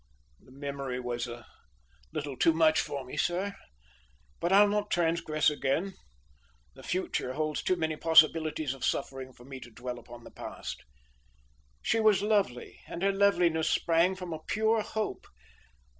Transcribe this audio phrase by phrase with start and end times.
[0.39, 1.45] the memory was a
[2.11, 3.53] little too much for me, sir;
[4.39, 5.93] but I'll not transgress again;
[6.73, 10.81] the future holds too many possibilities of suffering for me to dwell upon the past.
[11.83, 15.27] She was lovely and her loveliness sprang from a pure hope.